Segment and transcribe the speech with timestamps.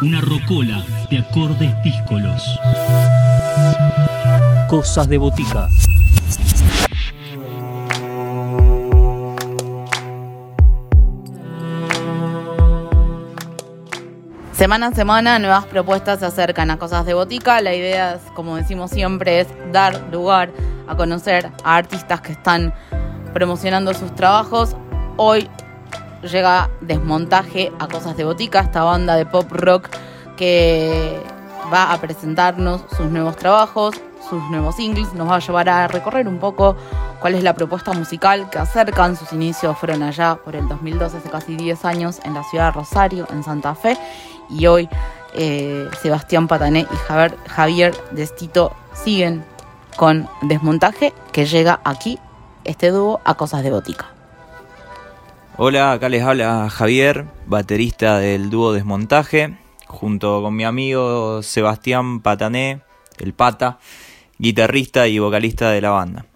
[0.00, 2.60] Una rocola de acordes díscolos.
[4.68, 5.68] Cosas de botica.
[14.52, 17.60] Semana a semana nuevas propuestas se acercan a Cosas de Botica.
[17.60, 20.52] La idea, es, como decimos siempre, es dar lugar
[20.86, 22.72] a conocer a artistas que están
[23.34, 24.76] promocionando sus trabajos.
[25.16, 25.50] Hoy
[26.22, 29.88] llega Desmontaje a Cosas de Botica, esta banda de pop rock
[30.36, 31.20] que
[31.72, 33.94] va a presentarnos sus nuevos trabajos,
[34.28, 36.76] sus nuevos singles, nos va a llevar a recorrer un poco
[37.20, 39.16] cuál es la propuesta musical que acercan.
[39.16, 42.72] Sus inicios fueron allá por el 2012, hace casi 10 años, en la ciudad de
[42.72, 43.96] Rosario, en Santa Fe.
[44.50, 44.88] Y hoy
[45.34, 49.44] eh, Sebastián Patané y Javier, Javier Destito siguen
[49.96, 52.18] con Desmontaje, que llega aquí,
[52.64, 54.17] este dúo, a Cosas de Botica.
[55.60, 59.58] Hola, acá les habla Javier, baterista del dúo Desmontaje,
[59.88, 62.82] junto con mi amigo Sebastián Patané,
[63.18, 63.80] el Pata,
[64.38, 66.26] guitarrista y vocalista de la banda.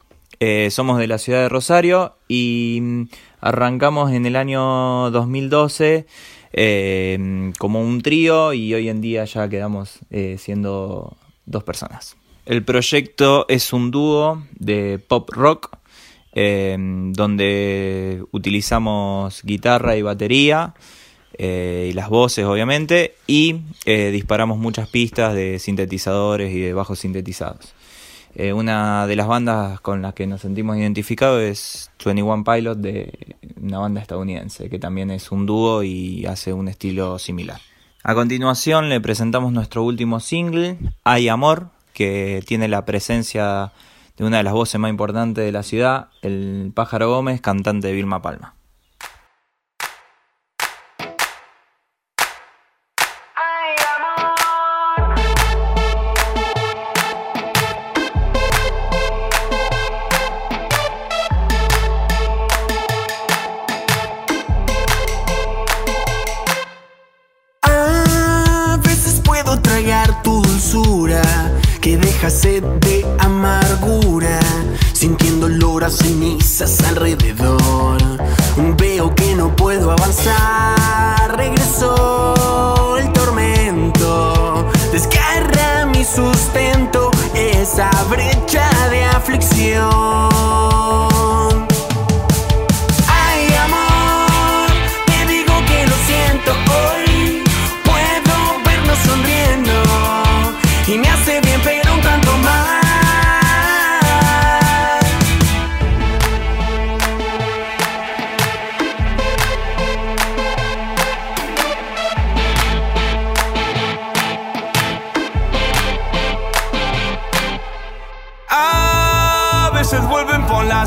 [0.40, 3.02] Eh, somos de la ciudad de Rosario y mm,
[3.40, 6.04] arrancamos en el año 2012
[6.52, 12.16] eh, como un trío y hoy en día ya quedamos eh, siendo dos personas.
[12.44, 15.76] El proyecto es un dúo de pop rock
[16.34, 20.74] donde utilizamos guitarra y batería
[21.38, 27.74] y las voces obviamente y disparamos muchas pistas de sintetizadores y de bajos sintetizados.
[28.34, 33.36] Eh, una de las bandas con las que nos sentimos identificados es 21 Pilot, de
[33.60, 37.60] una banda estadounidense, que también es un dúo y hace un estilo similar.
[38.02, 43.72] A continuación le presentamos nuestro último single, Hay Amor, que tiene la presencia
[44.16, 47.94] de una de las voces más importantes de la ciudad, el Pájaro Gómez, cantante de
[47.94, 48.54] Vilma Palma.
[71.82, 72.91] que deja sed de
[75.92, 78.00] cenizas alrededor.
[78.76, 80.76] Veo que no puedo avanzar,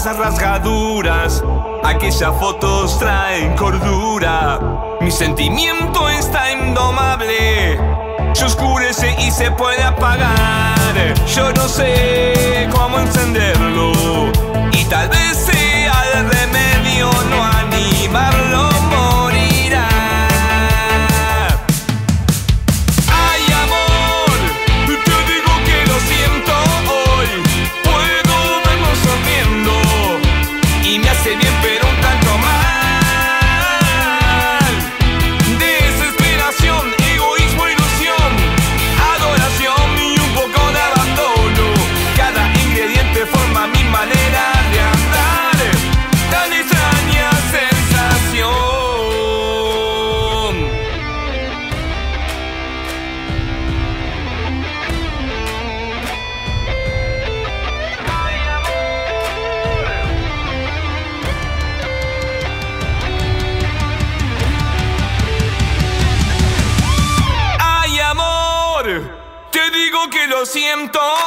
[0.04, 1.42] rasgaduras.
[1.84, 4.60] Aquellas fotos traen cordura.
[5.00, 7.80] Mi sentimiento está indomable.
[8.34, 10.36] Se oscurece y se puede apagar.
[11.34, 13.94] Yo no sé cómo encenderlo.
[14.74, 18.84] Y tal vez sea el remedio no animarlo.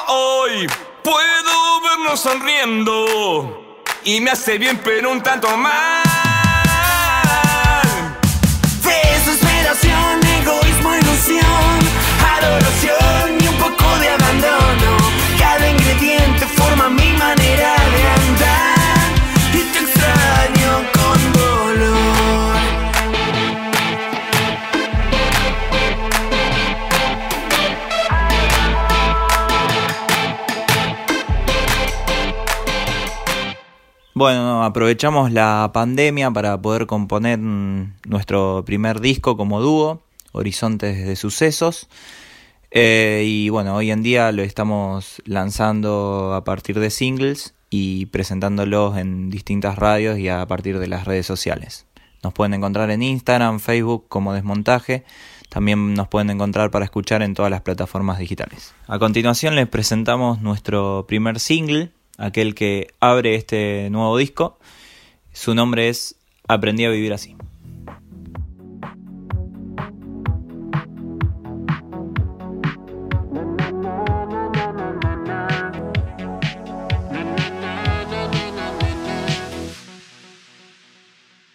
[0.09, 0.67] Hoy.
[1.03, 6.03] Puedo vernos sonriendo y me hace bien, pero un tanto mal.
[8.83, 11.79] Desesperación, egoísmo, ilusión,
[12.37, 14.68] adoración y un poco de abandono.
[34.19, 41.88] Bueno, aprovechamos la pandemia para poder componer nuestro primer disco como dúo, Horizontes de Sucesos.
[42.73, 48.97] Eh, y bueno, hoy en día lo estamos lanzando a partir de singles y presentándolos
[48.97, 51.87] en distintas radios y a partir de las redes sociales.
[52.25, 55.05] Nos pueden encontrar en Instagram, Facebook como Desmontaje.
[55.49, 58.75] También nos pueden encontrar para escuchar en todas las plataformas digitales.
[58.88, 64.59] A continuación les presentamos nuestro primer single, aquel que abre este nuevo disco.
[65.32, 66.17] Su nombre es
[66.49, 67.37] Aprendí a vivir así.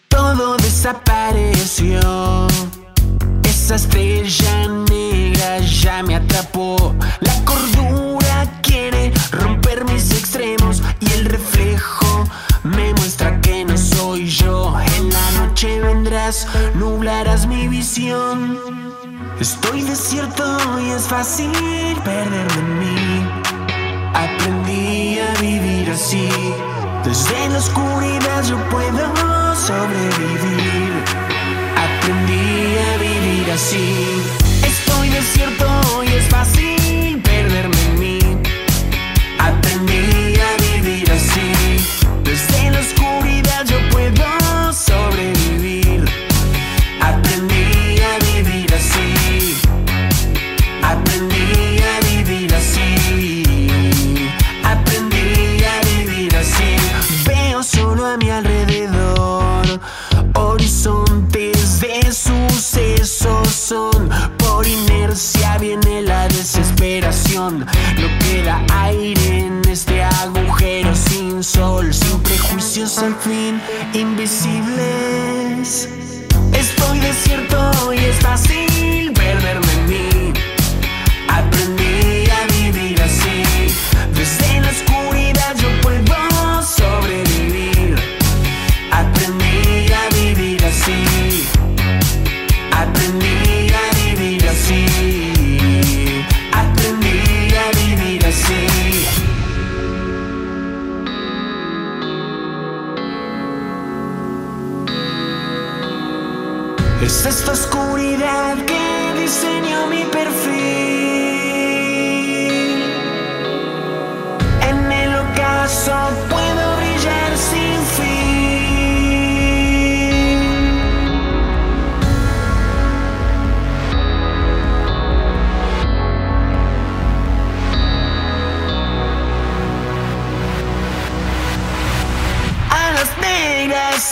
[0.07, 1.99] Todo desapareció.
[3.43, 6.95] Esa estrella negra ya me atrapó.
[16.75, 18.59] Nublarás mi visión.
[19.39, 20.43] Estoy desierto
[20.81, 21.51] y es fácil
[22.03, 23.27] perderme en mí.
[24.13, 26.29] Aprendí a vivir así.
[27.03, 29.05] Desde la oscuridad yo puedo
[29.55, 30.91] sobrevivir.
[31.85, 34.21] Aprendí a vivir así.
[34.63, 36.72] Estoy desierto y es fácil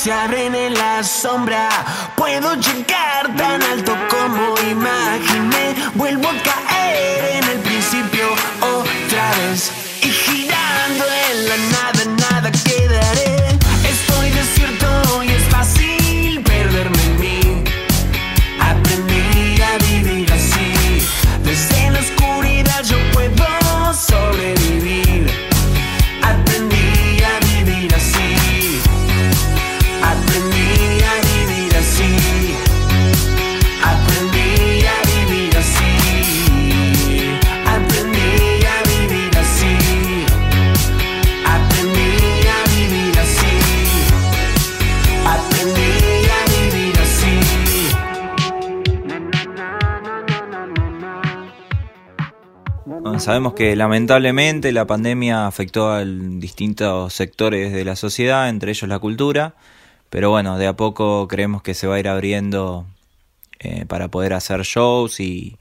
[0.04, 1.70] se abren en la sombra.
[2.16, 5.76] Puedo llegar tan alto como imaginé.
[5.94, 8.26] Vuelvo a caer en el principio
[8.62, 9.72] otra vez.
[10.02, 12.01] Y girando en la nada,
[53.22, 58.98] sabemos que lamentablemente la pandemia afectó a distintos sectores de la sociedad, entre ellos la
[58.98, 59.54] cultura,
[60.10, 62.86] pero bueno, de a poco creemos que se va a ir abriendo
[63.60, 65.58] eh, para poder hacer shows y,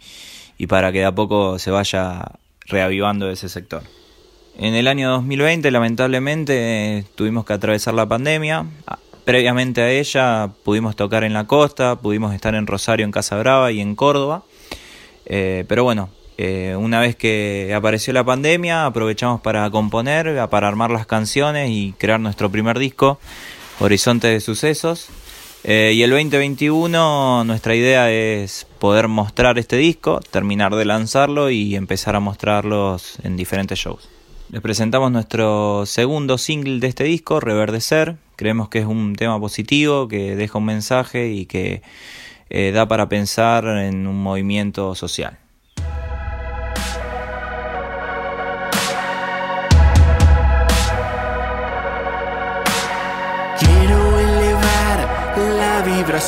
[0.69, 2.33] para que de a poco se vaya
[2.67, 3.83] reavivando ese sector.
[4.57, 8.65] En el año 2020 lamentablemente tuvimos que atravesar la pandemia.
[8.87, 13.37] Ah, Previamente a ella pudimos tocar en la costa, pudimos estar en Rosario, en Casa
[13.37, 14.45] Brava y en Córdoba.
[15.27, 16.09] Eh, pero bueno,
[16.43, 21.93] eh, una vez que apareció la pandemia, aprovechamos para componer, para armar las canciones y
[21.99, 23.21] crear nuestro primer disco,
[23.79, 25.11] Horizonte de Sucesos.
[25.65, 31.77] Eh, y el 2021 nuestra idea es poder mostrar este disco, terminar de lanzarlo y
[31.77, 34.09] empezar a mostrarlos en diferentes shows.
[34.51, 38.17] Les presentamos nuestro segundo single de este disco, Reverdecer.
[38.37, 41.83] Creemos que es un tema positivo, que deja un mensaje y que
[42.49, 45.37] eh, da para pensar en un movimiento social.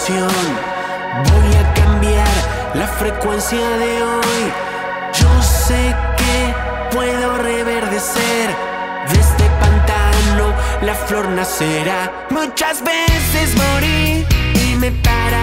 [0.09, 2.27] Voy a cambiar
[2.75, 4.53] la frecuencia de hoy.
[5.15, 6.55] Yo sé que
[6.93, 8.51] puedo reverdecer
[9.13, 12.27] de este pantano, la flor nacerá.
[12.31, 15.42] Muchas veces morí y me paralicé.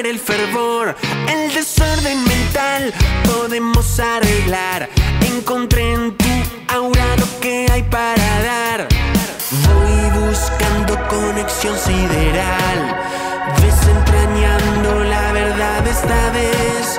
[0.00, 0.96] El fervor.
[1.28, 2.92] El desorden mental
[3.24, 4.88] podemos arreglar.
[5.20, 6.26] Encontré en tu
[6.68, 8.88] aura lo que hay para dar.
[9.68, 12.78] Voy buscando conexión sideral,
[13.62, 16.98] desentrañando la verdad esta vez.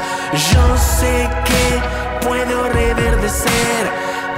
[0.53, 3.81] Yo sé que puedo reverdecer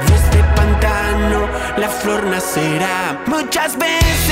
[0.07, 1.47] de este pantano
[1.77, 3.21] la flor nacerá.
[3.27, 4.26] Muchas veces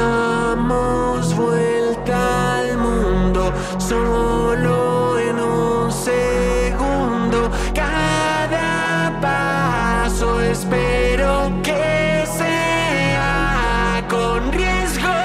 [0.00, 7.50] Damos vuelta al mundo solo en un segundo.
[7.74, 15.16] Cada paso espero que sea con riesgo.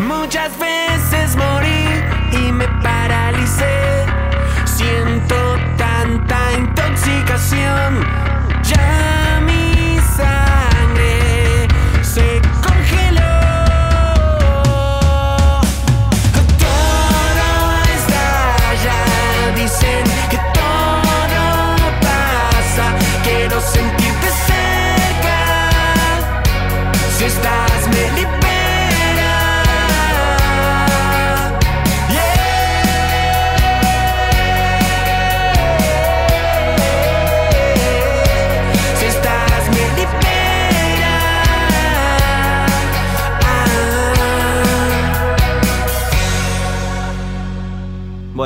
[0.00, 1.86] Muchas veces morí
[2.32, 4.04] y me paralicé.
[4.66, 5.34] Siento
[5.78, 8.04] tanta intoxicación.
[8.64, 9.72] Ya mi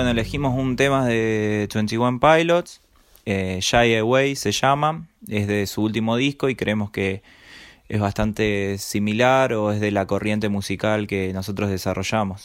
[0.09, 2.81] Elegimos un tema de 21 Pilots,
[3.25, 7.23] eh, Shy Away se llama, es de su último disco y creemos que
[7.89, 12.45] es bastante similar o es de la corriente musical que nosotros desarrollamos.